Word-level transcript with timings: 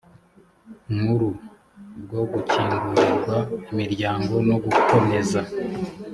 nkuru 0.95 1.29
bwo 2.03 2.21
gukingurirwa 2.31 3.37
imiryango 3.71 4.33
no 4.47 4.57
gukomeza 4.63 5.41